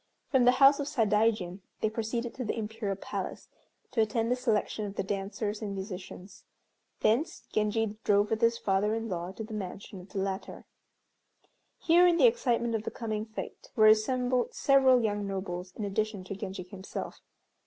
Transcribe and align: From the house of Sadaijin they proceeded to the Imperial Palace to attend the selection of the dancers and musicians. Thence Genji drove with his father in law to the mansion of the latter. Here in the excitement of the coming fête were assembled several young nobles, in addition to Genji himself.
From 0.31 0.45
the 0.45 0.53
house 0.53 0.79
of 0.79 0.87
Sadaijin 0.87 1.59
they 1.81 1.87
proceeded 1.91 2.33
to 2.33 2.43
the 2.43 2.57
Imperial 2.57 2.95
Palace 2.95 3.49
to 3.91 4.01
attend 4.01 4.31
the 4.31 4.35
selection 4.35 4.87
of 4.87 4.95
the 4.95 5.03
dancers 5.03 5.61
and 5.61 5.75
musicians. 5.75 6.43
Thence 7.01 7.43
Genji 7.53 7.99
drove 8.03 8.31
with 8.31 8.41
his 8.41 8.57
father 8.57 8.95
in 8.95 9.09
law 9.09 9.31
to 9.33 9.43
the 9.43 9.53
mansion 9.53 10.01
of 10.01 10.09
the 10.09 10.17
latter. 10.17 10.65
Here 11.77 12.07
in 12.07 12.17
the 12.17 12.25
excitement 12.25 12.73
of 12.73 12.81
the 12.81 12.89
coming 12.89 13.27
fête 13.27 13.69
were 13.75 13.85
assembled 13.85 14.55
several 14.55 15.03
young 15.03 15.27
nobles, 15.27 15.71
in 15.75 15.85
addition 15.85 16.23
to 16.23 16.35
Genji 16.35 16.63
himself. 16.63 17.21